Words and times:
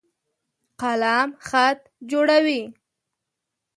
قلم 0.81 1.29
خط 1.47 1.79
جوړوي. 2.09 2.61